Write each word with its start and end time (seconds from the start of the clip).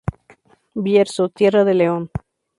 Bierzo: 0.73 1.29
Tierra 1.29 1.63
de 1.63 1.75
León. 1.75 2.09